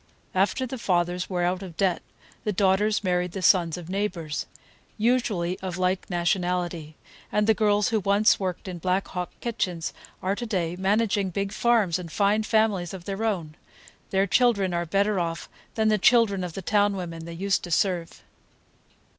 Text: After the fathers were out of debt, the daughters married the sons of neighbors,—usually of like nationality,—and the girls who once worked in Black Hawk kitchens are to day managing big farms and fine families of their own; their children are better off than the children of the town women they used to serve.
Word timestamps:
After 0.33 0.65
the 0.65 0.79
fathers 0.79 1.29
were 1.29 1.43
out 1.43 1.61
of 1.61 1.77
debt, 1.77 2.01
the 2.43 2.51
daughters 2.51 3.03
married 3.03 3.33
the 3.33 3.43
sons 3.43 3.77
of 3.77 3.87
neighbors,—usually 3.87 5.59
of 5.59 5.77
like 5.77 6.09
nationality,—and 6.09 7.45
the 7.45 7.53
girls 7.53 7.89
who 7.89 7.99
once 7.99 8.39
worked 8.39 8.67
in 8.67 8.79
Black 8.79 9.09
Hawk 9.09 9.29
kitchens 9.41 9.93
are 10.23 10.33
to 10.35 10.47
day 10.47 10.75
managing 10.75 11.29
big 11.29 11.51
farms 11.51 11.99
and 11.99 12.11
fine 12.11 12.41
families 12.41 12.95
of 12.95 13.05
their 13.05 13.23
own; 13.23 13.55
their 14.09 14.25
children 14.25 14.73
are 14.73 14.87
better 14.87 15.19
off 15.19 15.47
than 15.75 15.89
the 15.89 15.99
children 15.99 16.43
of 16.43 16.53
the 16.53 16.63
town 16.63 16.95
women 16.95 17.25
they 17.25 17.33
used 17.33 17.63
to 17.65 17.69
serve. 17.69 18.23